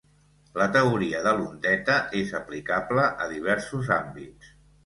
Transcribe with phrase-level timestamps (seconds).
[0.59, 4.53] La teoria de l'ondeta és aplicable a diversos àmbits.